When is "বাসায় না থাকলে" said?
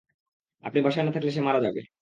0.81-1.31